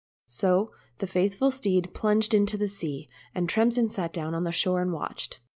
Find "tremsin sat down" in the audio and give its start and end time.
3.47-4.33